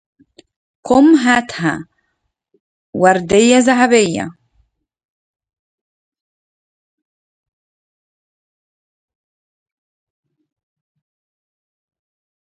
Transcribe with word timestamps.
قم 0.83 1.15
هاتها 1.15 1.87
وردية 2.93 3.57
ذهبية 3.57 4.29